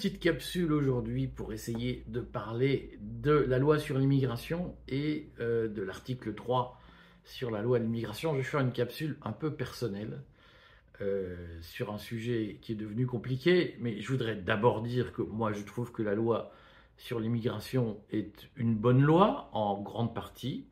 [0.00, 5.82] Petite capsule aujourd'hui pour essayer de parler de la loi sur l'immigration et euh, de
[5.82, 6.80] l'article 3
[7.26, 8.32] sur la loi de l'immigration.
[8.32, 10.22] Je vais faire une capsule un peu personnelle
[11.02, 15.52] euh, sur un sujet qui est devenu compliqué, mais je voudrais d'abord dire que moi
[15.52, 16.50] je trouve que la loi
[16.96, 20.64] sur l'immigration est une bonne loi en grande partie.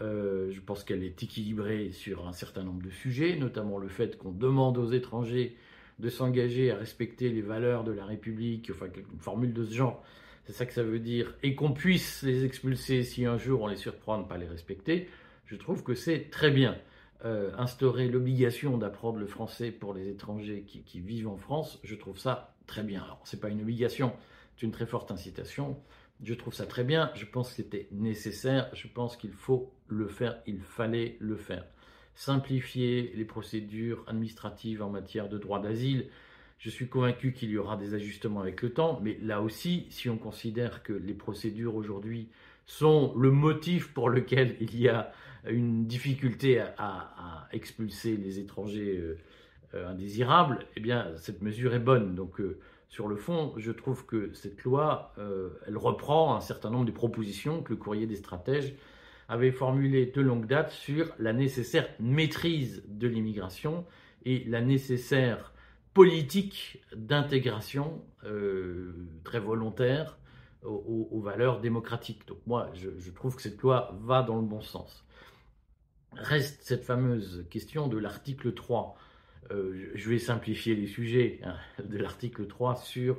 [0.00, 4.18] Euh, je pense qu'elle est équilibrée sur un certain nombre de sujets, notamment le fait
[4.18, 5.56] qu'on demande aux étrangers
[5.98, 10.02] de s'engager à respecter les valeurs de la République, enfin une formule de ce genre,
[10.46, 13.66] c'est ça que ça veut dire, et qu'on puisse les expulser si un jour on
[13.66, 15.08] les surprend à ne pas les respecter,
[15.46, 16.76] je trouve que c'est très bien.
[17.24, 22.18] Euh, instaurer l'obligation d'apprendre le français pour les étrangers qui, vivent en France, je trouve
[22.18, 23.02] ça très bien.
[23.02, 24.12] Alors, ce n'est pas une obligation,
[24.54, 25.78] c'est une très forte incitation.
[26.22, 30.08] Je trouve ça très bien, je pense que c'était nécessaire, je pense qu'il faut le
[30.08, 31.64] faire, il fallait le faire
[32.16, 36.06] simplifier les procédures administratives en matière de droit d'asile.
[36.58, 40.08] Je suis convaincu qu'il y aura des ajustements avec le temps, mais là aussi, si
[40.08, 42.28] on considère que les procédures aujourd'hui
[42.64, 45.12] sont le motif pour lequel il y a
[45.46, 49.18] une difficulté à, expulser les étrangers euh,
[49.74, 52.16] euh, indésirables, eh bien, cette mesure est bonne.
[52.16, 55.12] Donc, euh, sur le fond, je trouve que cette loi,
[55.66, 58.74] elle reprend un certain nombre de propositions que le courrier des stratèges
[59.28, 63.84] avait formulé de longue date sur la nécessaire maîtrise de l'immigration
[64.24, 65.52] et la nécessaire
[65.94, 68.92] politique d'intégration euh,
[69.24, 70.18] très volontaire
[70.62, 72.26] aux, valeurs démocratiques.
[72.26, 75.04] Donc moi, je, trouve que cette loi va dans le bon sens.
[76.12, 78.96] Reste cette fameuse question de l'article 3.
[79.52, 81.54] Euh, je vais simplifier les sujets hein,
[81.84, 83.16] de l'article 3 sur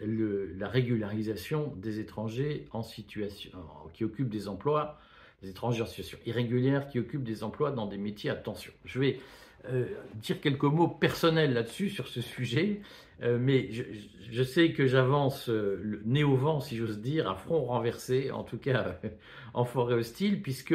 [0.00, 3.58] la régularisation des étrangers en situation,
[3.92, 4.98] qui occupent des emplois
[5.48, 8.72] étrangers en situation irrégulière qui occupent des emplois dans des métiers à tension.
[8.84, 9.18] Je vais
[9.70, 9.84] euh,
[10.16, 12.80] dire quelques mots personnels là-dessus, sur ce sujet,
[13.22, 17.66] euh, mais je, sais que j'avance euh, nez au vent, si j'ose dire, à front
[17.66, 18.98] renversé, en tout cas
[19.54, 20.74] en forêt hostile, puisque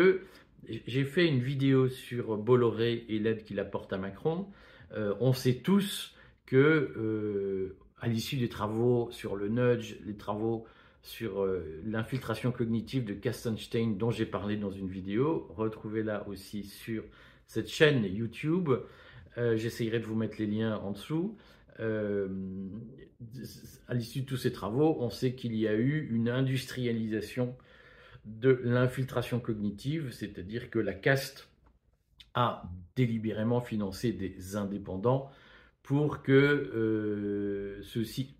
[0.69, 4.47] j'ai fait une vidéo sur Bolloré et l'aide qu'il apporte à Macron.
[4.95, 10.65] on sait tous que, à l'issue des travaux sur le nudge, les travaux
[11.01, 15.47] sur euh, l'infiltration cognitive de Kastenstein dont j'ai parlé dans une vidéo.
[15.55, 17.03] Retrouvez-la aussi sur
[17.45, 18.69] cette chaîne YouTube.
[19.37, 21.37] Euh, j'essayerai de vous mettre les liens en dessous.
[21.79, 22.27] Euh,
[23.87, 27.55] à l'issue de tous ces travaux, on sait qu'il y a eu une industrialisation
[28.25, 31.47] de l'infiltration cognitive, c'est-à-dire que la caste
[32.33, 35.31] a délibérément financé des indépendants
[35.83, 38.36] pour que ceux-ci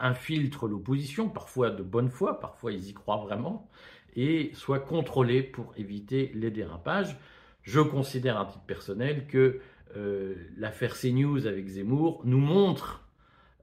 [0.00, 3.68] infiltrent l'opposition, parfois de bonne foi, parfois ils y croient vraiment,
[4.16, 7.16] et soient contrôlés pour éviter les dérapages.
[7.62, 9.60] Je considère à titre personnel que
[9.96, 13.04] euh, l'affaire CNews avec Zemmour nous montre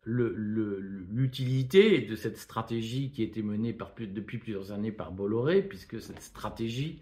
[0.06, 6.02] l'utilité de cette stratégie qui a été menée par, depuis plusieurs années par Bolloré, puisque
[6.02, 7.02] cette stratégie,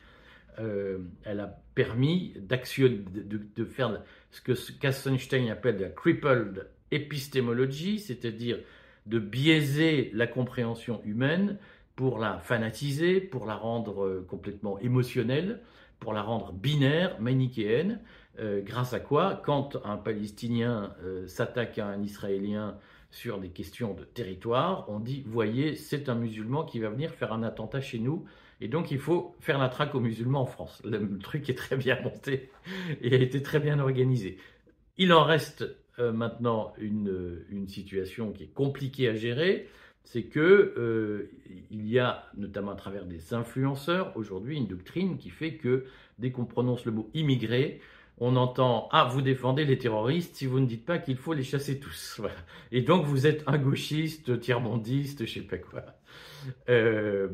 [0.58, 4.02] euh, elle a permis d'actionner, de, faire
[4.32, 8.58] ce que Kassenstein appelle la crippled épistémologie, c'est-à-dire
[9.06, 11.58] de biaiser la compréhension humaine
[11.96, 15.62] pour la fanatiser, pour la rendre euh, complètement émotionnelle,
[16.00, 18.00] pour la rendre binaire, manichéenne,
[18.40, 22.78] euh, grâce à quoi, quand un Palestinien euh, s'attaque à un Israélien
[23.12, 27.32] sur des questions de territoire, on dit, voyez, c'est un musulman qui va venir faire
[27.32, 28.26] un attentat chez nous,
[28.60, 30.82] et donc il faut faire la traque aux musulmans en France.
[30.84, 32.52] Le truc est très bien monté
[33.02, 34.38] et a été très bien organisé.
[34.98, 35.66] Il en reste
[36.00, 39.70] euh, maintenant une, une, situation qui est compliquée à gérer,
[40.04, 40.40] c'est que
[40.78, 41.32] euh,
[41.72, 45.86] il y a, notamment à travers des influenceurs, aujourd'hui une doctrine qui fait que
[46.20, 47.82] dès qu'on prononce le mot immigré,
[48.18, 51.44] on entend Ah, vous défendez les terroristes si vous ne dites pas qu'il faut les
[51.44, 52.22] chasser tous.
[52.72, 55.84] Et donc vous êtes un gauchiste, tiers-mondiste, je sais pas quoi.
[56.70, 57.28] Euh,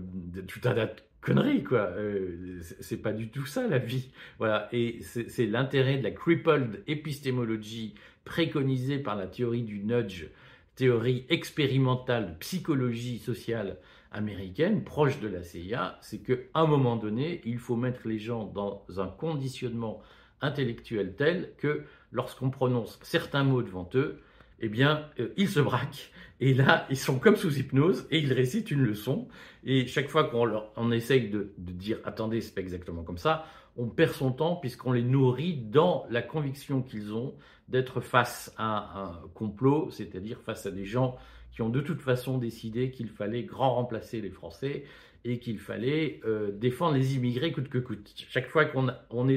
[0.47, 1.91] tout un tas de conneries, quoi.
[1.97, 4.09] Euh, c'est pas du tout ça la vie.
[4.39, 4.67] Voilà.
[4.71, 7.93] Et c'est l'intérêt de la crippled épistémologie
[8.25, 10.27] préconisée par la théorie du nudge,
[10.75, 13.77] théorie expérimentale psychologie sociale
[14.11, 18.45] américaine, proche de la CIA, c'est qu'à un moment donné, il faut mettre les gens
[18.45, 20.01] dans un conditionnement
[20.41, 24.19] intellectuel tel que lorsqu'on prononce certains mots devant eux,
[24.61, 26.11] eh bien, euh, ils se braquent.
[26.39, 29.27] Et là, ils sont comme sous hypnose et ils récitent une leçon.
[29.63, 33.45] Et chaque fois qu'on leur, essaye de, de dire, attendez, c'est pas exactement comme ça,
[33.77, 37.35] on perd son temps puisqu'on les nourrit dans la conviction qu'ils ont
[37.67, 41.15] d'être face à un complot, c'est-à-dire face à des gens
[41.51, 44.85] qui ont de toute façon décidé qu'il fallait grand remplacer les Français
[45.23, 48.11] et qu'il fallait euh, défendre les immigrés coûte que coûte.
[48.29, 49.29] Chaque fois qu'on on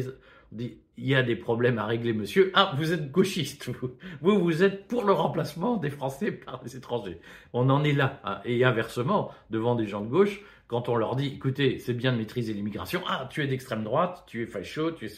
[0.58, 2.50] est, il y a des problèmes à régler, monsieur.
[2.54, 3.68] Ah, vous êtes gauchiste.
[4.20, 7.18] Vous, vous êtes pour le remplacement des Français par les étrangers.
[7.52, 8.20] On en est là.
[8.24, 8.40] Hein.
[8.44, 12.18] Et inversement, devant des gens de gauche, quand on leur dit, écoutez, c'est bien de
[12.18, 13.02] maîtriser l'immigration.
[13.08, 15.12] Ah, tu es d'extrême droite, tu es facho, tu es...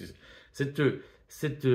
[0.52, 0.82] Cette,
[1.28, 1.68] cette,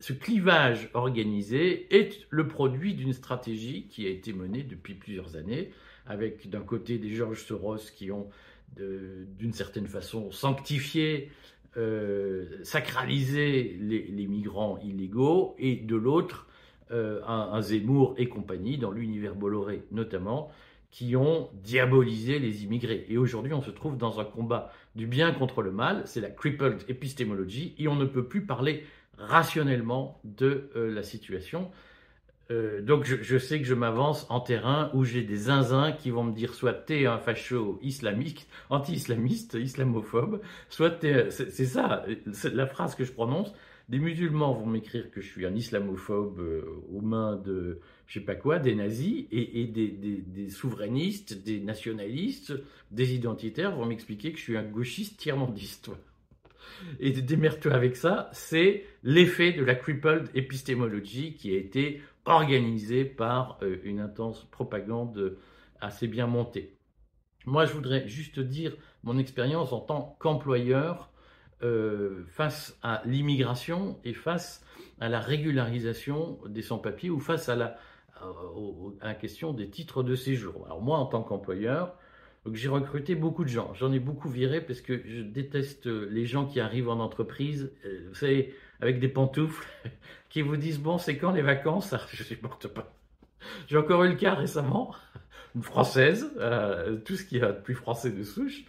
[0.00, 5.70] ce clivage organisé est le produit d'une stratégie qui a été menée depuis plusieurs années,
[6.06, 8.28] avec d'un côté des Georges Soros qui ont
[8.76, 11.30] d'une certaine façon sanctifié
[11.76, 16.48] euh, sacraliser les, migrants illégaux et de l'autre
[16.90, 20.50] euh, un, Zemmour et compagnie dans l'univers Bolloré notamment
[20.90, 23.06] qui ont diabolisé les immigrés.
[23.08, 26.30] Et aujourd'hui, on se trouve dans un combat du bien contre le mal, c'est la
[26.30, 28.84] crippled épistémologie, et on ne peut plus parler
[29.16, 31.70] rationnellement de euh, la situation.
[32.50, 36.24] Euh, donc je, sais que je m'avance en terrain où j'ai des zinzins qui vont
[36.24, 41.30] me dire soit t'es un facho islamique, anti-islamiste, islamophobe, soit t'es...
[41.30, 43.52] C'est ça, c'est la phrase que je prononce.
[43.88, 46.62] Des musulmans vont m'écrire que je suis un islamophobe euh,
[46.92, 47.80] aux mains de
[48.10, 52.52] je sais pas quoi, des nazis, et, des, des, souverainistes, des nationalistes,
[52.90, 55.92] des identitaires vont m'expliquer que je suis un gauchiste tiers-mondiste.
[56.98, 63.58] Et démerde-toi avec ça, c'est l'effet de la crippled épistémologie qui a été organisé par
[63.62, 65.36] euh, une intense propagande
[65.80, 66.76] assez bien montée.
[67.46, 71.10] Moi, je voudrais juste dire mon expérience en tant qu'employeur
[71.62, 74.64] euh, face à l'immigration et face
[75.00, 77.76] à la régularisation des sans-papiers ou face à la,
[79.00, 80.66] à la question des titres de séjour.
[80.66, 81.96] Alors moi, en tant qu'employeur,
[82.52, 83.74] j'ai recruté beaucoup de gens.
[83.74, 88.06] J'en ai beaucoup viré parce que je déteste les gens qui arrivent en entreprise, euh,
[88.08, 89.66] vous savez, avec des pantoufles,
[90.28, 91.94] qui vous disent Bon, c'est quand les vacances?
[92.12, 92.92] Je supporte pas.
[93.68, 94.94] J'ai encore eu le cas récemment,
[95.54, 98.64] une française, euh, tout ce qu'il y a de plus français de souche.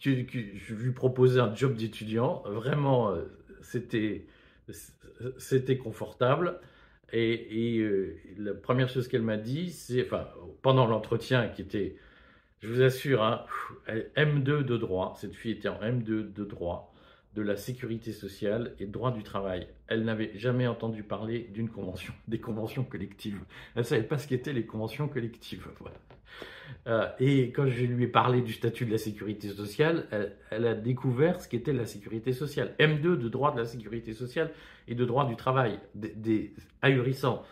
[0.00, 2.42] je lui proposais un job d'étudiant.
[2.46, 3.22] Vraiment, euh,
[3.60, 4.26] c'était,
[5.36, 6.60] c'était confortable.
[7.12, 7.86] Et,
[8.38, 10.26] la première chose qu'elle m'a dit, c'est, enfin,
[10.62, 11.96] pendant l'entretien qui était
[12.60, 13.44] je vous assure, hein,
[14.16, 16.92] M2 de droit, cette fille était en M2 de droit,
[17.36, 19.68] de la sécurité sociale et droit du travail.
[19.88, 23.40] Elle n'avait jamais entendu parler d'une convention, des conventions collectives.
[23.74, 25.68] Elle ne savait pas ce qu'étaient les conventions collectives.
[26.88, 30.06] Euh, et quand je lui ai parlé du statut de la sécurité sociale,
[30.50, 32.74] elle, a découvert ce qu'était la sécurité sociale.
[32.78, 34.52] M2 de droit de la sécurité sociale
[34.86, 36.52] et de droit du travail, des,
[36.82, 37.44] ahurissants.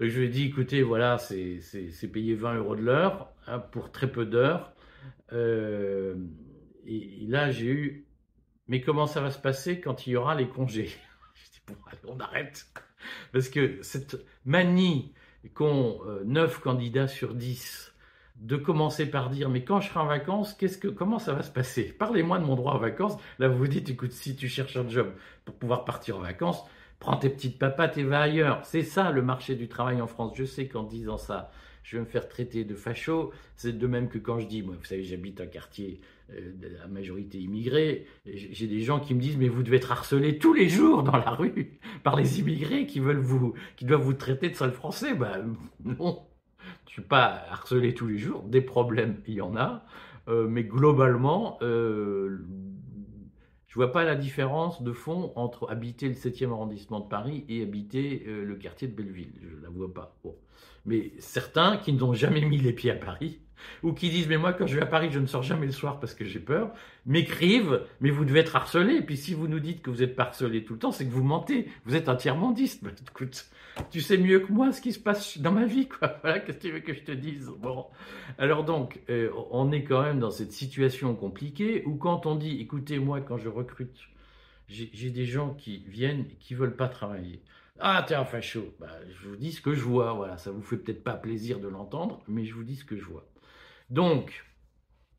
[0.00, 4.10] Je lui ai dit, écoutez, voilà, c'est payé 20 euros de l'heure hein, pour très
[4.10, 4.74] peu d'heures.
[5.32, 6.14] Euh,
[6.86, 8.05] et, là, j'ai eu,
[8.68, 10.88] mais comment ça va se passer quand il y aura les congés
[11.34, 12.66] Je dis, bon, allez, on arrête.
[13.32, 15.12] Parce que cette manie
[15.54, 17.92] qu'ont 9 euh, candidats sur 10
[18.40, 21.50] de commencer par dire mais quand je serai en vacances, que comment ça va se
[21.50, 21.84] passer?
[21.84, 23.16] Parlez-moi de mon droit aux vacances.
[23.38, 25.12] Là vous vous dites écoute si tu cherches un job
[25.44, 26.62] pour pouvoir partir en vacances,
[26.98, 28.60] prends tes petites papates et va ailleurs.
[28.64, 30.32] C'est ça le marché du travail en France.
[30.34, 31.50] Je sais qu'en disant ça,
[31.86, 33.32] je vais me faire traiter de facho.
[33.54, 36.00] C'est de même que quand je dis, vous savez, j'habite un quartier
[36.32, 36.50] euh,
[36.84, 38.06] à majorité immigrée.
[38.26, 41.16] J'ai des gens qui me disent, mais vous devez être harcelé tous les jours dans
[41.16, 45.14] la rue par les immigrés qui veulent vous, qui doivent vous traiter de sale français.
[45.14, 45.54] Ben
[45.84, 46.26] non,
[46.88, 48.42] je suis pas harcelé tous les jours.
[48.42, 49.84] Des problèmes, il y en a.
[50.26, 52.38] Euh, mais globalement, euh,
[53.68, 57.62] je vois pas la différence de fond entre habiter le 7e arrondissement de Paris et
[57.62, 59.34] habiter euh, le quartier de Belleville.
[59.40, 60.16] Je la vois pas.
[60.86, 63.40] Mais certains qui n'ont jamais mis les pieds à Paris,
[63.82, 65.72] ou qui disent mais moi quand je vais à Paris je ne sors jamais le
[65.72, 66.72] soir parce que j'ai peur,
[67.04, 68.94] m'écrivent mais vous devez être harcelé.
[68.96, 71.12] Et puis si vous nous dites que vous êtes harcelé tout le temps, c'est que
[71.12, 71.68] vous mentez.
[71.84, 72.84] Vous êtes un tiers-mondiste.
[72.84, 73.46] Bah, écoute,
[73.90, 76.18] tu sais mieux que moi ce qui se passe dans ma vie, quoi.
[76.22, 77.50] Voilà, qu'est-ce que tu veux que je te dise?
[78.38, 82.60] Alors donc, euh, on est quand même dans cette situation compliquée où quand on dit,
[82.60, 83.96] écoutez, moi, quand je recrute,
[84.68, 87.40] j'ai des gens qui viennent et qui veulent pas travailler.
[87.78, 88.74] Ah, t'es un facho.
[88.80, 90.12] Bah, je vous dis ce que je vois.
[90.12, 92.96] Voilà, ça vous fait peut-être pas plaisir de l'entendre, mais je vous dis ce que
[92.96, 93.26] je vois.
[93.90, 94.44] Donc,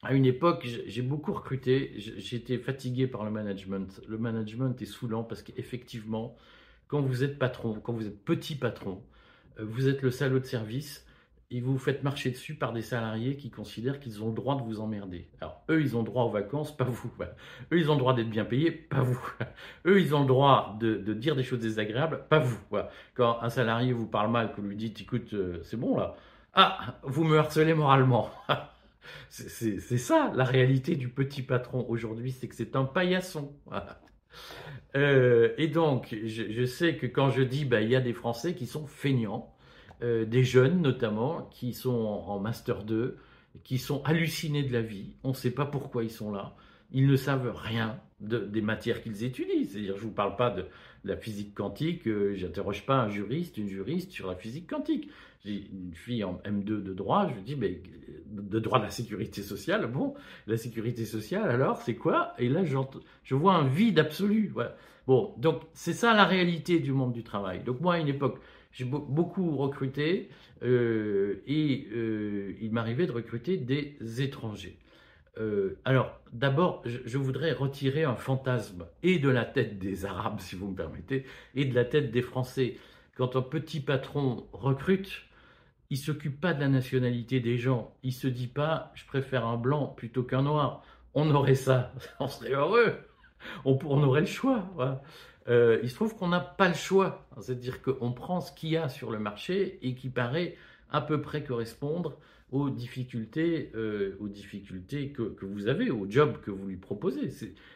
[0.04, 1.94] à une époque, j'ai beaucoup recruté.
[1.98, 4.02] J'étais fatigué par le management.
[4.08, 6.36] Le management est saoulant parce qu'effectivement,
[6.88, 9.04] quand vous êtes patron, quand vous êtes petit patron,
[9.60, 11.07] euh, vous êtes le salaud de service
[11.50, 14.64] et vous faites marcher dessus par des salariés qui considèrent qu'ils ont le droit de
[14.64, 15.30] vous emmerder.
[15.40, 17.12] Alors, eux, ils ont droit aux vacances, pas vous.
[17.72, 19.20] Eux, ils ont le droit d'être bien payés, pas vous.
[19.86, 22.60] Eux, ils ont le droit de, dire des choses désagréables, pas vous.
[23.14, 26.16] Quand un salarié vous parle mal, que vous lui dites, écoute, euh, c'est bon là.
[26.54, 28.30] Ah, vous me harcelez moralement.
[29.30, 33.54] c'est ça, la réalité du petit patron aujourd'hui, c'est que c'est un paillasson.
[34.96, 38.56] Euh, et donc, je, sais que quand je dis, bah, il y a des Français
[38.56, 39.54] qui sont feignants,
[40.02, 43.18] euh, des jeunes notamment, qui sont en, Master 2,
[43.64, 45.14] qui sont hallucinés de la vie.
[45.24, 46.56] On ne sait pas pourquoi ils sont là.
[46.92, 49.64] ils ne savent rien des matières qu'ils étudient.
[49.68, 50.66] C'est-à-dire, je ne vous parle pas de,
[51.08, 55.10] la physique quantique, euh, j'interroge pas un juriste, une juriste sur la physique quantique.
[55.46, 57.82] J'ai une fille en M2 de droit, je lui dis, mais
[58.30, 60.14] de droit de la sécurité sociale, bon,
[60.48, 62.34] la sécurité sociale, alors, c'est quoi?
[62.38, 64.54] Et là, je vois un vide absolu.
[65.06, 67.64] Bon, donc c'est ça la réalité du monde du travail.
[67.64, 68.40] Donc moi, à une époque,
[68.78, 70.30] j'ai beaucoup recruté
[70.62, 74.78] euh, et euh, il m'arrivait de recruter des étrangers.
[75.40, 80.56] Euh, alors, d'abord, je, voudrais retirer un fantasme et de la tête des Arabes, si
[80.56, 82.78] vous me permettez, et de la tête des Français.
[83.16, 85.24] Quand un petit patron recrute,
[85.90, 87.96] il s'occupe pas de la nationalité des gens.
[88.04, 90.84] Il se dit pas, je préfère un blanc plutôt qu'un noir.
[91.16, 92.96] On aurait ça, on serait heureux.
[93.66, 94.70] On, aurait le choix.
[95.50, 97.26] Euh, il se trouve qu'on n'a pas le choix.
[97.40, 100.56] C'est-à-dire qu'on prend ce qu'il y a sur le marché et qui paraît
[100.92, 102.18] à peu près correspondre
[102.52, 107.30] aux difficultés, euh, aux difficultés que, vous avez, au job que vous lui proposez.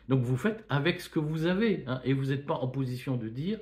[0.07, 3.17] Donc vous faites avec ce que vous avez, hein, et vous n'êtes pas en position
[3.17, 3.59] de dire,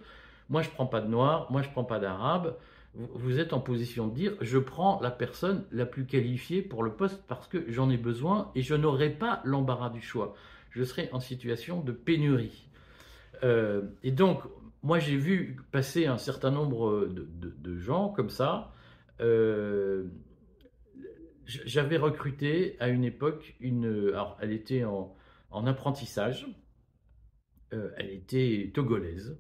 [0.50, 2.56] moi je prends pas de noir, moi je prends pas d'arabe.
[2.96, 6.92] Vous êtes en position de dire, je prends la personne la plus qualifiée pour le
[6.92, 10.36] poste parce que j'en ai besoin et je n'aurai pas l'embarras du choix.
[10.72, 12.69] Je serai en situation de pénurie.
[13.44, 14.42] Euh, et donc,
[14.84, 18.74] moi j'ai vu passer un certain nombre de, gens comme ça.
[19.22, 20.08] Euh,
[21.46, 24.10] j'avais recruté à une époque une.
[24.10, 25.16] Alors, elle était en,
[25.52, 26.48] apprentissage.
[27.74, 29.38] Euh, elle était togolaise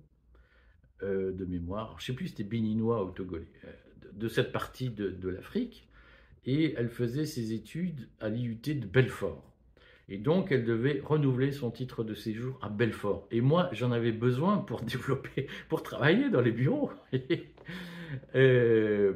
[1.01, 1.95] de mémoire.
[1.97, 3.49] je ne sais plus si c'était béninois ou togolais,
[4.11, 5.87] de, cette partie de, l'Afrique.
[6.45, 9.48] Et elle faisait ses études à l'IUT de Belfort.
[10.09, 13.27] Et donc, elle devait renouveler son titre de séjour à Belfort.
[13.29, 16.91] Et moi, j'en avais besoin pour développer, pour travailler dans les bureaux.
[18.35, 19.13] euh,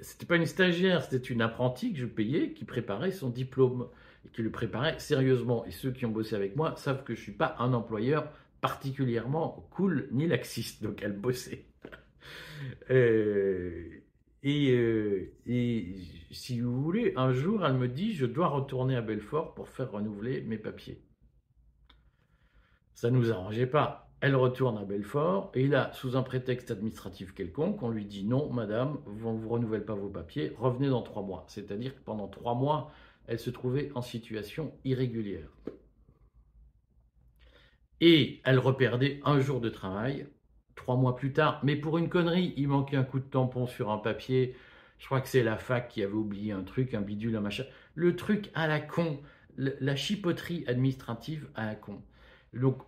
[0.00, 3.88] c'était pas une stagiaire, c'était une apprentie que je payais qui préparait son diplôme
[4.24, 5.66] et qui le préparait sérieusement.
[5.66, 8.30] Et ceux qui ont bossé avec moi savent que je suis pas un employeur
[8.60, 11.64] particulièrement cool ni laxiste, donc elle bossait.
[12.90, 14.00] Euh,
[14.42, 15.96] et, euh, et,
[16.30, 19.90] si vous voulez, un jour, elle me dit, je dois retourner à Belfort pour faire
[19.90, 21.02] renouveler mes papiers.
[22.94, 24.10] Ça ne nous arrangeait pas.
[24.20, 28.52] Elle retourne à Belfort et là, sous un prétexte administratif quelconque, on lui dit non,
[28.52, 31.44] madame, on ne vous renouvelle pas vos papiers, revenez dans trois mois.
[31.46, 32.90] C'est-à-dire que pendant trois mois,
[33.28, 35.48] elle se trouvait en situation irrégulière.
[38.00, 40.26] Et elle reperdait un jour de travail,
[40.78, 43.90] trois mois plus tard, mais pour une connerie, il manquait un coup de tampon sur
[43.90, 44.54] un papier.
[44.98, 47.64] Je crois que c'est la fac qui avait oublié un truc, un bidule, un machin.
[47.94, 49.20] Le truc à la con,
[49.56, 52.00] la chipoterie administrative à la con.
[52.54, 52.78] Donc,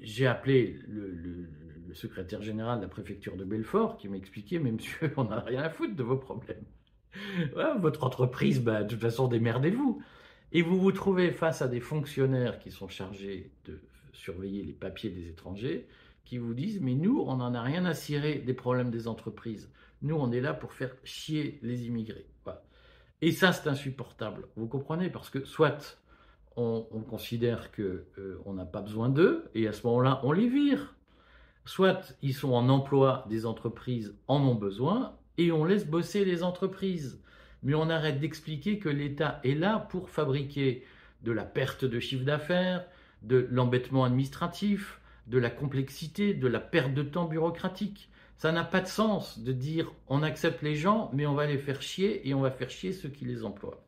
[0.00, 1.48] j'ai appelé le,
[1.92, 5.62] secrétaire général de la préfecture de Belfort qui m'a expliqué, mais monsieur, on n'a rien
[5.62, 6.64] à foutre de vos problèmes.
[7.80, 10.00] votre entreprise, bah, de toute façon, démerdez-vous.
[10.52, 13.80] Et vous vous trouvez face à des fonctionnaires qui sont chargés de
[14.12, 15.88] surveiller les papiers des étrangers,
[16.24, 19.70] qui vous disent, mais nous, on n'en a rien à cirer des problèmes des entreprises.
[20.02, 22.26] Nous, on est là pour faire chier les immigrés.
[23.22, 24.48] Et ça, c'est insupportable.
[24.56, 25.10] Vous comprenez?
[25.10, 25.98] Parce que soit
[26.56, 30.94] on, considère qu'on euh, n'a pas besoin d'eux, et à ce moment-là, on les vire.
[31.64, 36.42] Soit ils sont en emploi, des entreprises en ont besoin, et on laisse bosser les
[36.42, 37.22] entreprises.
[37.62, 40.84] Mais on arrête d'expliquer que l'État est là pour fabriquer
[41.22, 42.86] de la perte de chiffre d'affaires,
[43.22, 44.99] de l'embêtement administratif,
[45.30, 48.10] de la complexité, de la perte de temps bureaucratique.
[48.36, 51.58] Ça n'a pas de sens de dire on accepte les gens, mais on va les
[51.58, 53.82] faire chier et on va faire chier ceux qui les emploient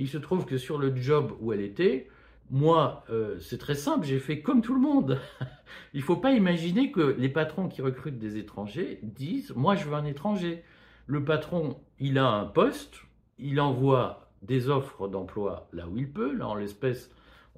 [0.00, 2.08] il se trouve que sur le job où elle était,
[2.50, 5.20] moi, euh, c'est très simple, j'ai fait comme tout le monde.
[5.94, 9.84] il ne faut pas imaginer que les patrons qui recrutent des étrangers disent Moi, je
[9.84, 10.64] veux un étranger.
[11.06, 12.96] Le patron, il a un poste,
[13.38, 16.32] il envoie des offres d'emploi là où il peut.
[16.32, 17.10] Là, en l'espèce,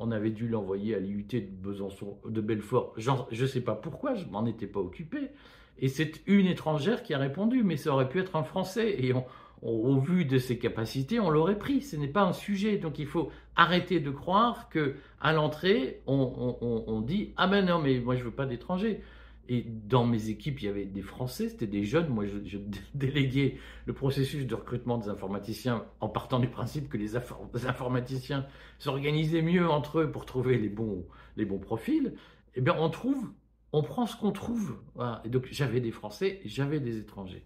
[0.02, 2.94] on avait dû l'envoyer à l'IUT de Besançon, de Belfort.
[2.96, 5.30] je ne sais pas pourquoi, je m'en étais pas occupé.
[5.78, 8.96] Et c'est une étrangère qui a répondu, mais ça aurait pu être un Français.
[8.98, 9.14] Et
[9.62, 11.80] au vu de ses capacités, on l'aurait pris.
[11.80, 12.78] Ce n'est pas un sujet.
[12.78, 18.00] Donc il faut arrêter de croire que à l'entrée, on, dit ah ben non, mais
[18.00, 19.00] moi je veux pas d'étrangers.
[19.48, 22.08] Et dans mes équipes, il y avait des Français, c'était des jeunes.
[22.08, 22.58] Moi, je,
[22.94, 28.46] déléguais le processus de recrutement des informaticiens en partant du principe que les, informaticiens
[28.78, 31.04] s'organisaient mieux entre eux pour trouver les bons,
[31.36, 32.14] les bons profils.
[32.54, 33.30] Eh bien, on trouve,
[33.72, 34.76] on prend ce qu'on trouve.
[35.24, 37.44] Et donc, j'avais des Français, j'avais des étrangers.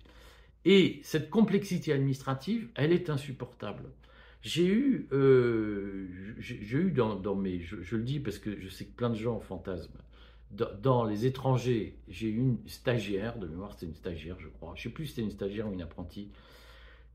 [0.64, 3.84] Et cette complexité administrative, elle est insupportable.
[4.42, 8.92] J'ai eu, euh, j'ai eu dans, mes, je, le dis parce que je sais que
[8.92, 10.02] plein de gens fantasment,
[10.56, 14.80] dans, les étrangers, j'ai eu une stagiaire, de mémoire c'était une stagiaire je crois, je
[14.80, 16.30] ne sais plus si c'était une stagiaire ou une apprentie,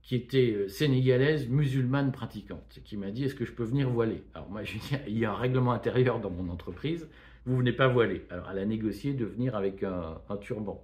[0.02, 4.24] qui était euh, sénégalaise, musulmane pratiquante, qui m'a dit est-ce que je peux venir voiler?
[4.34, 7.08] Alors moi, je dit il y a un règlement intérieur dans mon entreprise,
[7.46, 8.26] vous venez pas voiler.
[8.30, 10.84] Alors elle a négocié de venir avec un, turban.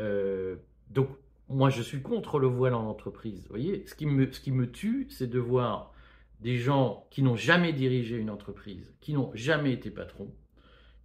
[0.00, 0.56] Euh,
[0.90, 1.08] donc
[1.48, 3.42] moi, je suis contre le voile en entreprise.
[3.44, 5.92] Vous voyez, ce qui me, ce qui me tue, c'est de voir
[6.40, 10.30] des gens qui n'ont jamais dirigé une entreprise, qui n'ont jamais été patrons,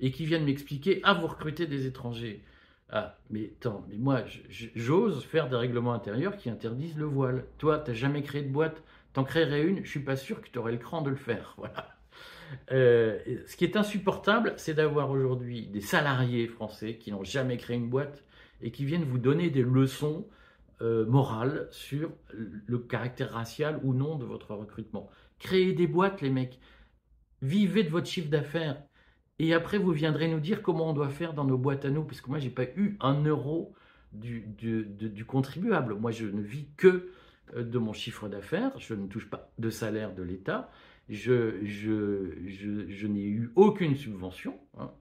[0.04, 2.44] et qui viennent m'expliquer Ah, vous recrutez des étrangers.
[2.90, 4.24] Ah, mais attends, mais moi,
[4.76, 7.46] j'ose faire des règlements intérieurs qui interdisent le voile.
[7.58, 8.84] Toi, tu n'as jamais créé de boîte,
[9.14, 11.56] t'en créerais une, je suis pas sûr que tu aurais le cran de le faire.
[11.58, 11.88] Voilà.
[12.72, 13.18] Euh,
[13.48, 17.90] ce qui est insupportable, c'est d'avoir aujourd'hui des salariés français qui n'ont jamais créé une
[17.90, 18.24] boîte
[18.62, 20.28] et qui viennent vous donner des leçons
[20.82, 25.10] euh, morales sur le caractère racial ou non de votre recrutement.
[25.40, 26.60] Créez des boîtes, les mecs.
[27.42, 28.84] Vivez de votre chiffre d'affaires.
[29.40, 32.04] Et après, vous viendrez nous dire comment on doit faire dans nos boîtes à nous,
[32.04, 33.74] puisque moi, je n'ai pas eu un euro
[34.12, 35.96] du, du, contribuable.
[35.96, 37.10] Moi, je ne vis que
[37.56, 38.72] euh, de mon chiffre d'affaires.
[38.78, 40.70] Je ne touche pas de salaire de l'État.
[41.10, 44.58] Je, je, je, n'ai eu aucune subvention.
[44.78, 44.92] Hein.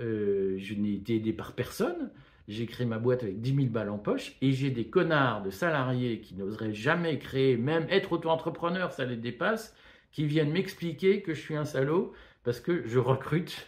[0.00, 2.10] Euh, je n'ai été aidé par personne.
[2.48, 5.50] J'ai créé ma boîte avec 10 000 balles en poche et j'ai des connards de
[5.50, 9.76] salariés qui n'oseraient jamais créer, même être auto-entrepreneur, ça les dépasse,
[10.12, 12.14] qui viennent m'expliquer que je suis un salaud
[12.44, 13.66] parce que je recrute,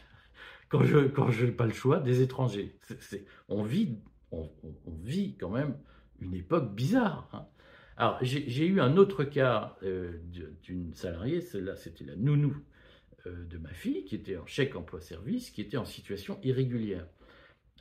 [0.68, 2.78] quand je quand n'ai pas le choix, des étrangers.
[3.48, 3.98] on, vit,
[4.32, 4.48] on,
[5.02, 5.76] vit quand même
[6.20, 7.28] une époque bizarre.
[7.32, 7.46] Hein.
[7.96, 10.18] Alors, j'ai eu un autre cas euh,
[10.62, 12.56] d'une salariée, celle-là, c'était la nounou
[13.26, 17.06] euh, de ma fille, qui était en chèque emploi-service, qui était en situation irrégulière.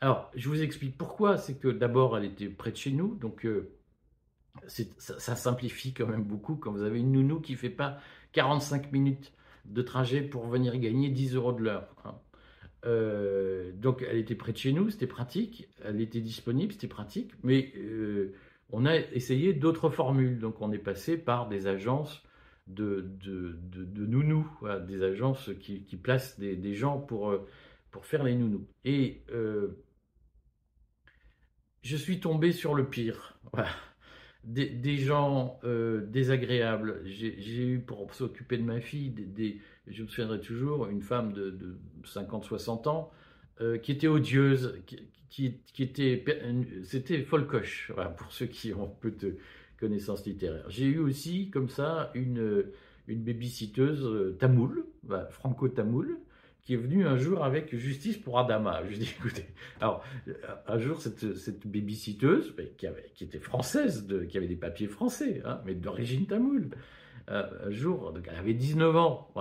[0.01, 1.38] Alors, je vous explique pourquoi.
[1.38, 3.72] C'est que d'abord, elle était près de chez nous, donc euh,
[4.67, 8.00] ça, simplifie quand même beaucoup quand vous avez une nounou qui ne fait pas
[8.34, 9.34] 45 minutes
[9.66, 11.96] de trajet pour venir gagner 10 euros de l'heure.
[12.06, 12.16] Hein.
[12.86, 17.32] Euh, donc elle était près de chez nous, c'était pratique, elle était disponible, c'était pratique,
[17.44, 18.34] mais euh,
[18.70, 20.39] on a essayé d'autres formules.
[20.39, 22.24] Donc on est passé par des agences
[22.68, 24.48] de, de, de, nounous,
[24.88, 27.48] des agences qui, placent des, gens pour, euh,
[27.91, 28.67] pour faire les nounous.
[28.86, 29.24] Et
[31.82, 33.39] je suis tombé sur le pire.
[33.52, 33.69] Voilà
[34.43, 37.02] des, gens euh, désagréables.
[37.06, 41.78] J'ai eu pour s'occuper de ma fille, des, je me souviendrai toujours, une femme de,
[42.06, 43.12] 50-60 ans
[43.62, 44.80] euh, qui était odieuse,
[45.30, 46.23] qui, était,
[46.84, 49.38] c'était folcoche, pour ceux qui ont peu de
[49.80, 50.69] connaissances littéraires.
[50.69, 52.65] J'ai eu aussi, comme ça, une,
[53.08, 54.86] une babysitteuse euh, tamoule,
[55.32, 56.17] franco-tamoule,
[56.63, 58.82] qui est venu un jour avec justice pour Adama.
[58.89, 59.45] Je dis, écoutez,
[59.82, 60.04] alors,
[60.67, 61.65] un jour, cette, cette
[62.78, 66.69] qui, qui était française, de, qui avait des papiers français, hein, mais d'origine tamoule,
[67.30, 69.32] euh, un jour, donc elle avait 19 ans,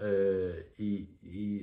[0.00, 1.06] euh, et,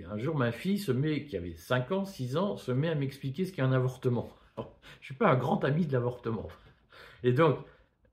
[0.09, 0.77] un jour, ma fille
[1.25, 4.29] qui avait 5 ans, 6 ans, se met à m'expliquer ce qu'est un avortement.
[4.57, 4.67] je ne
[5.01, 6.47] suis pas un grand ami de l'avortement.
[7.23, 7.57] Et donc,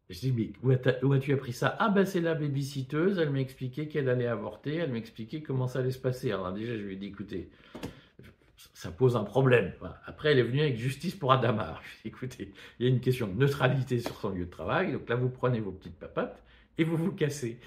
[0.08, 1.76] je dis, mais où, as-tu appris ça?
[1.80, 5.66] Ah ben c'est la babysitteuse, elle m'a expliqué qu'elle allait avorter, elle m'a expliqué comment
[5.66, 6.30] ça allait se passer.
[6.30, 7.50] Alors déjà, je lui ai dit, écoutez,
[8.72, 9.72] ça pose un problème.
[10.04, 11.80] Après, elle est venue avec justice pour Adama.
[11.82, 14.44] Je lui ai dit, écoutez, il y a une question de neutralité sur son lieu
[14.44, 16.42] de travail, donc là, vous prenez vos petites papates
[16.78, 17.58] et vous vous cassez.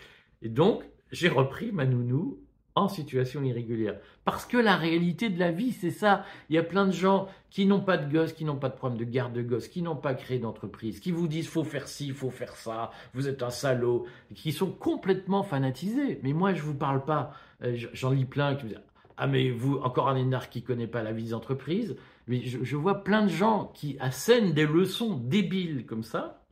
[0.41, 2.39] Et donc, j'ai repris ma nounou
[2.75, 3.97] en situation irrégulière.
[4.25, 6.23] Parce que la réalité de la vie, c'est ça.
[6.49, 8.75] Il y a plein de gens qui n'ont pas de gosses, qui n'ont pas de
[8.75, 11.87] problème de garde de gosses, qui n'ont pas créé d'entreprise, qui vous disent faut faire
[11.87, 14.05] ci, faut faire ça, vous êtes un salaud,
[14.35, 16.19] qui sont complètement fanatisés.
[16.23, 17.33] Mais moi, je vous parle pas.
[17.63, 18.81] Euh, j'en lis plein qui me disent
[19.17, 21.97] ah mais vous encore un énarque qui connaît pas la vie des entreprises.
[22.27, 26.45] Mais je vois plein de gens qui assènent des leçons débiles comme ça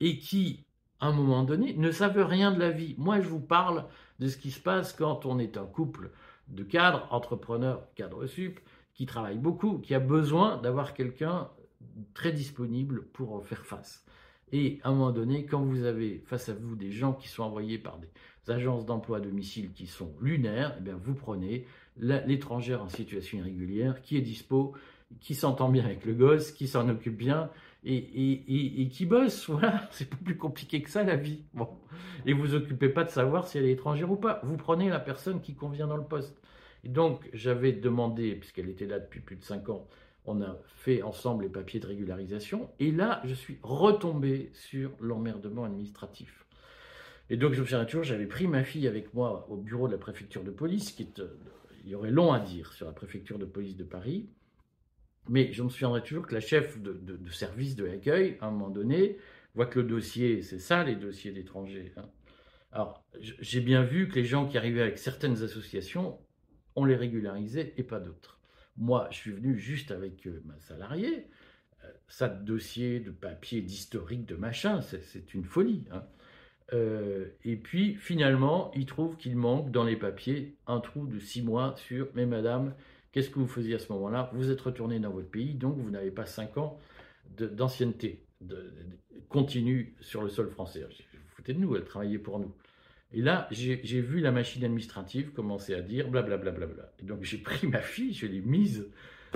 [0.00, 0.64] et qui,
[1.00, 2.94] à un moment donné, ne savent rien de la vie.
[2.98, 3.86] Moi, je vous parle
[4.18, 6.10] de ce qui se passe quand on est un couple
[6.48, 8.60] de cadres, entrepreneurs, cadres sup,
[8.94, 11.48] qui travaillent beaucoup, qui a besoin d'avoir quelqu'un
[12.14, 14.04] très disponible pour faire face.
[14.52, 17.42] Et à un moment donné, quand vous avez face à vous des gens qui sont
[17.42, 18.08] envoyés par des
[18.50, 24.02] agences d'emploi à domicile qui sont lunaires, eh bien vous prenez l'étrangère en situation irrégulière
[24.02, 24.74] qui est dispo,
[25.20, 27.50] qui s'entend bien avec le gosse, qui s'en occupe bien
[27.86, 29.46] et, qui bosse.
[29.48, 31.44] Voilà, c'est pas plus compliqué que ça la vie.
[32.24, 34.40] Et vous occupez pas de savoir si elle est étrangère ou pas.
[34.42, 36.40] Vous prenez la personne qui convient dans le poste.
[36.84, 39.88] Et donc, j'avais demandé, puisqu'elle était là depuis plus de 5 ans,
[40.24, 42.68] on a fait ensemble les papiers de régularisation.
[42.80, 46.44] Et là, je suis retombé sur l'emmerdement administratif.
[47.30, 49.92] Et donc, je me souviens toujours, j'avais pris ma fille avec moi au bureau de
[49.92, 51.28] la préfecture de police, qui est, euh,
[51.84, 54.28] il y aurait long à dire sur la préfecture de police de Paris.
[55.28, 58.70] Mais je me souviendrai toujours que la chef de, service de l'accueil, à un moment
[58.70, 59.18] donné,
[59.54, 61.92] voit que le dossier, c'est ça les dossiers d'étrangers.
[61.96, 62.08] Hein.
[62.72, 66.18] Alors, j'ai bien vu que les gens qui arrivaient avec certaines associations,
[66.74, 68.38] on les régularisait et pas d'autres.
[68.76, 71.26] Moi, je suis venu juste avec euh, ma salariée.
[71.84, 75.84] Euh, ça de dossiers, de papiers, d'historique, de machin, c'est une folie.
[75.90, 76.04] Hein.
[76.72, 81.42] Euh, et puis finalement, il trouve qu'il manque dans les papiers un trou de six
[81.42, 82.74] mois sur Mais madame,
[83.16, 84.30] qu'est-ce que vous faisiez à ce moment-là?
[84.34, 86.78] Vous êtes retourné dans votre pays, donc vous n'avez pas cinq ans
[87.38, 88.26] d'ancienneté
[89.30, 90.82] continue sur le sol français.
[90.82, 92.54] Vous foutez de nous, elle travaillait pour nous.
[93.12, 96.50] Et là, j'ai vu la machine administrative commencer à dire blablabla.
[96.50, 98.86] Bla, bla, bla, Et donc j'ai pris ma fille, je l'ai mise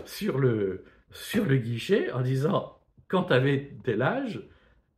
[0.04, 4.42] sur le, sur le guichet en disant quand tu avais tel âge,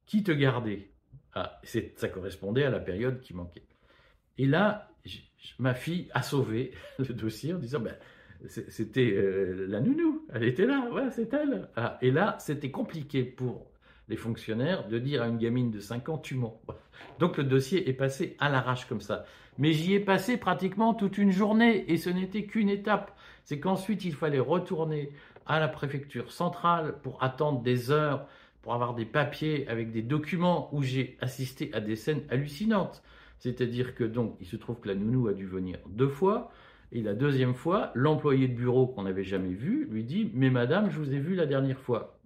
[0.07, 0.90] qui te gardait?
[1.35, 1.61] Ah,
[1.95, 3.64] Ça correspondait à la période qui manquait.
[4.38, 4.90] Et là,
[5.61, 7.97] ma fille a sauvé le dossier en disant ben,
[8.48, 11.68] c'était euh, la nounou, elle était là, ouais, c'est elle.
[11.76, 13.66] Ah, et là, c'était compliqué pour
[14.09, 16.61] les fonctionnaires de dire à une gamine de 5 ans tu mens.
[17.18, 19.24] Donc le dossier est passé à l'arrache comme ça.
[19.59, 23.16] Mais j'y ai passé pratiquement toute une journée et ce n'était qu'une étape.
[23.44, 25.11] C'est qu'ensuite il fallait retourner
[25.46, 28.26] à la préfecture centrale pour attendre des heures,
[28.62, 33.02] pour avoir des papiers avec des documents où j'ai assisté à des scènes hallucinantes.
[33.38, 36.52] C'est-à-dire que donc il se trouve que la nounou a dû venir deux fois.
[36.92, 40.90] Et la deuxième fois, l'employé de bureau qu'on n'avait jamais vu lui dit Mais madame,
[40.90, 42.18] je vous ai vu la dernière fois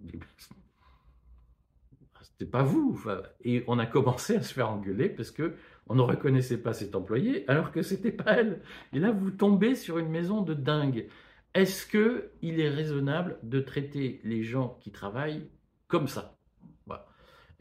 [2.39, 3.01] c'est pas vous.
[3.43, 5.55] et on a commencé à se faire engueuler parce que
[5.87, 8.61] on ne reconnaissait pas cet employé alors que c'était pas elle.
[8.93, 11.07] Et là, vous tombez sur une maison de dingue.
[11.53, 15.49] Est-ce que il est raisonnable de traiter les gens qui travaillent
[15.87, 16.37] comme ça?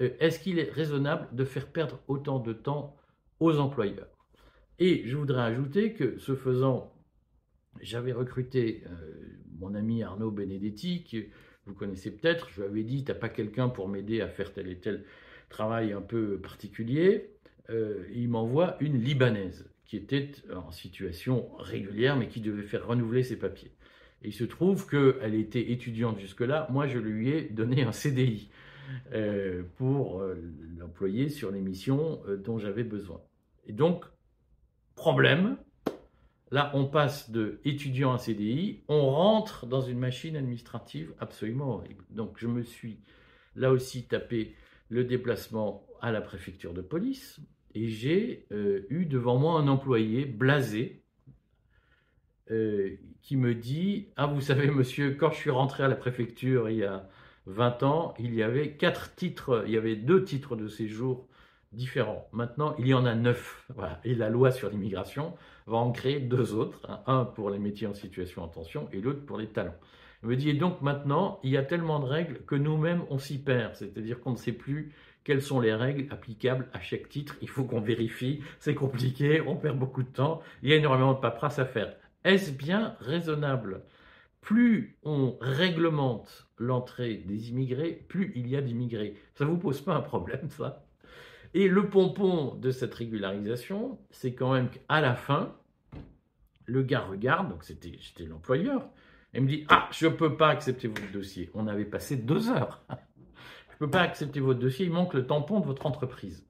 [0.03, 2.97] Euh, Est-ce qu'il est raisonnable de faire perdre autant de temps
[3.41, 4.09] aux employeurs?
[4.79, 6.93] Et je voudrais ajouter que ce faisant,
[7.81, 8.91] j'avais recruté euh,
[9.59, 11.27] mon ami Arnaud Benedetti, qui
[11.67, 14.53] vous connaissez peut-être, je lui avais dit, tu n'as pas quelqu'un pour m'aider à faire
[14.53, 15.05] tel et tel
[15.49, 17.31] travail un peu particulier.
[17.71, 23.23] Euh, il m'envoie une Libanaise qui était en situation régulière, mais qui devait faire renouveler
[23.23, 23.73] ses papiers.
[24.23, 26.67] Et il se trouve qu'elle était étudiante jusque-là.
[26.71, 28.51] Moi, je lui ai donné un CDI
[29.13, 30.23] euh, pour
[30.79, 33.21] l'employer sur les missions dont j'avais besoin.
[33.67, 34.05] Et donc,
[34.95, 35.57] problème,
[36.53, 42.05] Là, on passe de étudiant à CDI, on rentre dans une machine administrative absolument horrible.
[42.11, 43.01] Donc, je me suis
[43.57, 44.55] là aussi tapé
[44.89, 47.41] le déplacement à la préfecture de police
[47.75, 51.03] et j'ai euh, eu devant moi un employé blasé
[52.51, 56.71] euh, qui me dit Ah, vous savez, monsieur, quand je suis rentré à la préfecture
[56.71, 57.09] il y a
[57.47, 61.29] 20 ans, il y avait quatre titres, il y avait deux titres de séjour
[61.73, 62.29] différents.
[62.33, 63.69] Maintenant, il y en a neuf.
[64.05, 65.35] Et la loi sur l'immigration
[65.67, 67.01] va en créer deux autres, hein.
[67.07, 69.75] un pour les métiers en situation en tension et l'autre pour les talents.
[70.23, 73.19] Il me dit, et donc maintenant, il y a tellement de règles que nous-mêmes, on
[73.19, 74.93] s'y perd, c'est-à-dire qu'on ne sait plus
[75.25, 79.57] quelles sont les règles applicables à chaque titre, il faut qu'on vérifie, c'est compliqué, on
[79.57, 81.97] perd beaucoup de temps, il y a énormément de paperasse à faire.
[82.25, 83.83] Est-ce bien raisonnable?
[84.41, 89.17] Plus on réglemente l'entrée des immigrés, plus il y a d'immigrés.
[89.35, 90.86] Ça ne vous pose pas un problème, ça?
[91.57, 95.57] Et le pompon de cette régularisation, c'est quand même qu'à la fin,
[96.67, 98.87] le gars regarde, donc c'était l'employeur,
[99.33, 101.51] et me dit Ah, je ne peux pas accepter votre dossier.
[101.55, 102.85] On avait passé deux heures.
[102.91, 106.47] je ne peux pas accepter votre dossier, il manque le tampon de votre entreprise.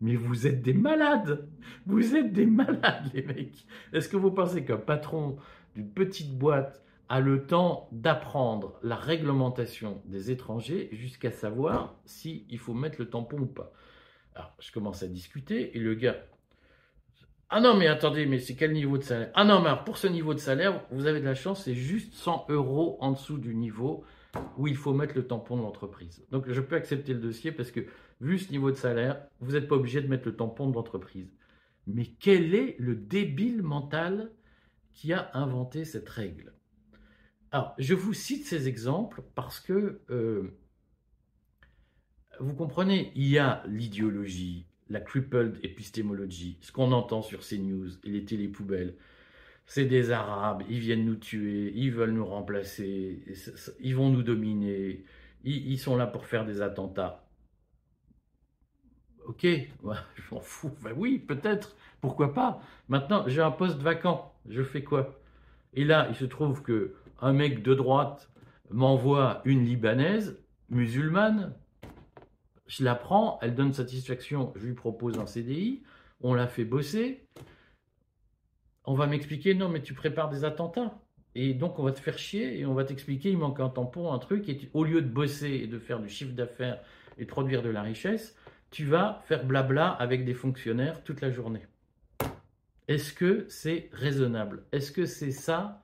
[0.00, 1.46] Mais vous êtes des malades
[1.84, 5.36] Vous êtes des malades, les mecs Est-ce que vous pensez qu'un patron
[5.74, 12.72] d'une petite boîte a le temps d'apprendre la réglementation des étrangers jusqu'à savoir s'il faut
[12.72, 13.74] mettre le tampon ou pas?
[14.34, 16.24] Alors, je commence à discuter et le gars.
[17.48, 19.30] Ah non, mais attendez, mais c'est quel niveau de salaire?
[19.34, 22.14] Ah non, mais pour ce niveau de salaire, vous avez de la chance, c'est juste
[22.14, 24.04] 100 euros en dessous du niveau
[24.56, 26.24] où il faut mettre le tampon de l'entreprise.
[26.30, 27.80] Donc, je peux accepter le dossier parce que,
[28.20, 31.32] vu ce niveau de salaire, vous n'êtes pas obligé de mettre le tampon de l'entreprise.
[31.88, 34.30] Mais quel est le débile mental
[34.92, 36.52] qui a inventé cette règle?
[37.50, 40.56] Alors, je vous cite ces exemples parce que euh,
[42.40, 47.88] vous comprenez, il y a l'idéologie, la crippled épistémologie, ce qu'on entend sur ces news
[48.04, 48.94] et les télépoubelles.
[49.66, 53.22] C'est des Arabes, ils viennent nous tuer, ils veulent nous remplacer,
[53.80, 55.04] ils vont nous dominer,
[55.44, 57.24] ils, sont là pour faire des attentats.
[59.26, 60.72] Ok, je m'en fous.
[60.82, 62.60] Ben oui, peut-être, pourquoi pas.
[62.88, 65.20] Maintenant, j'ai un poste vacant, je fais quoi?
[65.74, 68.28] Et là, il se trouve que un mec de droite
[68.70, 71.54] m'envoie une Libanaise musulmane
[72.70, 75.82] je la prends, elle donne satisfaction, je lui propose un CDI,
[76.20, 77.26] on la fait bosser.
[78.84, 81.02] On va m'expliquer, non, mais tu prépares des attentats.
[81.34, 84.12] Et donc, on va te faire chier et on va t'expliquer, il manque un tampon,
[84.12, 84.48] un truc.
[84.48, 86.80] Et au lieu de bosser et de faire du chiffre d'affaires
[87.18, 88.36] et de produire de la richesse,
[88.70, 91.66] tu vas faire blabla avec des fonctionnaires toute la journée.
[92.86, 94.62] Est-ce que c'est raisonnable?
[94.70, 95.82] Est-ce que c'est ça?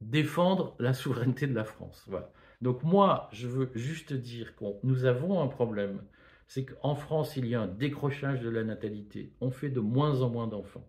[0.00, 2.30] Défendre la souveraineté de la France voilà.
[2.60, 6.02] Donc moi, je veux juste dire que nous avons un problème.
[6.48, 9.32] C'est qu'en France, il y a un décrochage de la natalité.
[9.40, 10.88] On fait de moins en moins d'enfants.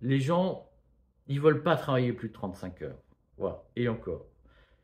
[0.00, 0.68] Les gens,
[1.28, 3.02] ils veulent pas travailler plus de 35 heures.
[3.36, 3.62] Voilà.
[3.76, 4.26] Et encore.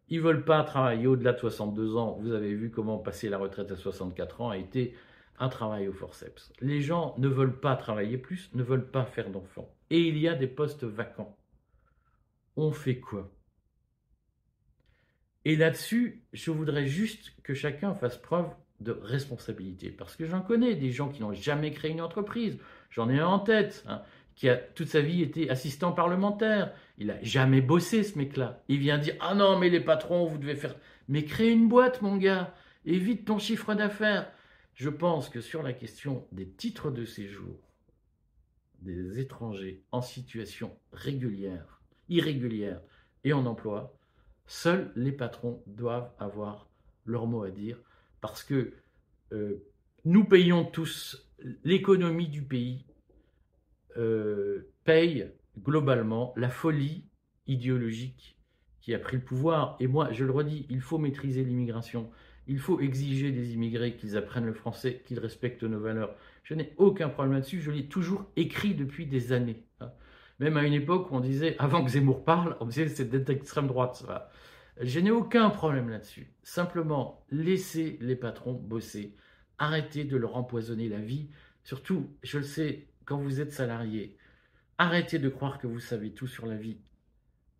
[0.08, 2.18] Ils veulent pas travailler au-delà de 62 ans.
[2.20, 4.94] Vous avez vu comment passer la retraite à 64 ans a été
[5.38, 6.52] un travail au forceps.
[6.60, 9.74] Les gens ne veulent pas travailler plus, ne veulent pas faire d'enfants.
[9.90, 11.36] Et il y a des postes vacants.
[12.56, 13.33] On fait quoi?
[15.44, 18.48] Et là-dessus, je voudrais juste que chacun fasse preuve
[18.80, 19.90] de responsabilité.
[19.90, 22.58] Parce que j'en connais des gens qui n'ont jamais créé une entreprise.
[22.90, 24.02] J'en ai un en tête, hein,
[24.34, 26.72] qui a toute sa vie été assistant parlementaire.
[26.98, 28.62] Il n'a jamais bossé, ce mec-là.
[28.68, 30.76] Il vient dire Ah non, mais les patrons, vous devez faire.
[31.08, 32.54] Mais créer une boîte, mon gars.
[32.86, 34.30] Évite ton chiffre d'affaires.
[34.74, 37.56] Je pense que sur la question des titres de séjour
[38.80, 42.80] des étrangers en situation régulière, irrégulière
[43.24, 43.96] et en emploi,
[44.46, 46.68] seuls les patrons doivent avoir
[47.06, 47.78] leur mot à dire
[48.20, 48.72] parce que
[49.32, 49.62] euh,
[50.04, 51.28] nous payons tous,
[51.64, 52.84] l'économie du pays
[53.96, 57.04] euh, paye globalement la folie
[57.46, 58.38] idéologique
[58.80, 59.76] qui a pris le pouvoir.
[59.80, 62.10] Et moi, je le redis, il faut maîtriser l'immigration.
[62.46, 66.14] Il faut exiger des immigrés qu'ils apprennent le français, qu'ils respectent nos valeurs.
[66.42, 69.64] Je n'ai aucun problème là-dessus, je l'ai toujours écrit depuis des années.
[70.40, 73.30] Même à une époque où on disait, avant que Zemmour parle, on disait c'est d'être
[73.30, 74.04] extrême droite.
[74.80, 76.32] Je n'ai aucun problème là-dessus.
[76.42, 79.14] Simplement, laissez les patrons bosser.
[79.58, 81.28] Arrêtez de leur empoisonner la vie.
[81.62, 84.16] Surtout, je le sais, quand vous êtes salarié,
[84.78, 86.78] arrêtez de croire que vous savez tout sur la vie.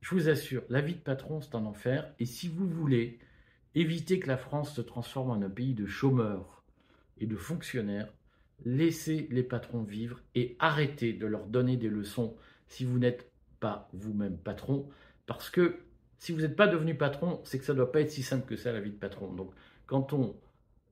[0.00, 2.12] Je vous assure, la vie de patron, c'est un enfer.
[2.18, 3.20] Et si vous voulez
[3.74, 6.64] éviter que la France se transforme en un pays de chômeurs
[7.18, 8.12] et de fonctionnaires,
[8.64, 12.37] laissez les patrons vivre et arrêtez de leur donner des leçons
[12.68, 14.88] si vous n'êtes pas vous-même patron.
[15.27, 15.81] Parce que
[16.18, 18.46] si vous n'êtes pas devenu patron, c'est que ça ne doit pas être si simple
[18.46, 19.33] que ça la vie de patron.
[19.33, 19.53] Donc
[19.87, 20.37] quand on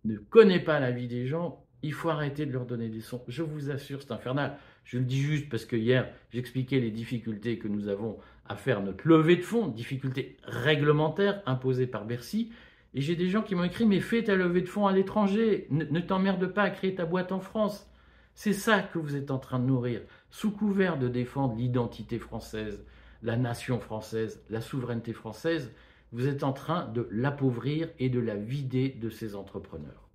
[0.04, 3.22] ne connaît pas la vie des gens, il faut arrêter de leur donner des leçons.
[3.28, 4.56] Je vous assure, c'est infernal.
[4.84, 8.82] Je le dis juste parce que hier, j'expliquais les difficultés que nous avons à faire
[8.82, 12.52] notre levée de fonds, difficultés réglementaires imposées par Bercy.
[12.94, 15.66] Et j'ai des gens qui m'ont écrit, mais fais ta levée de fonds à l'étranger,
[15.70, 17.90] ne, t'emmerde pas à créer ta boîte en France.
[18.34, 22.84] C'est ça que vous êtes en train de nourrir, sous couvert de défendre l'identité française,
[23.22, 25.70] la nation française, la souveraineté française,
[26.12, 30.08] vous êtes en train de l'appauvrir et de la vider de ses entrepreneurs.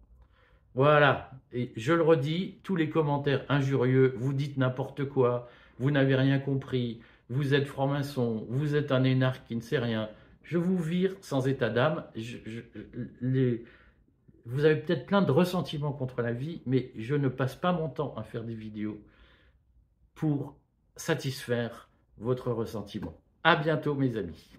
[0.76, 5.50] Voilà, et je le redis, tous les commentaires injurieux, vous dites n'importe quoi,
[5.80, 7.00] vous n'avez rien compris,
[7.30, 10.10] vous êtes franc-maçon, vous êtes un énarque qui ne sait rien,
[10.44, 12.04] je vous vire sans état d'âme.
[14.50, 17.90] Vous avez peut-être plein de ressentiments contre la vie, mais je ne passe pas mon
[17.90, 18.98] temps à faire des vidéos
[20.16, 20.56] pour
[20.96, 23.14] satisfaire votre ressentiment.
[23.44, 24.56] À bientôt, mes amis.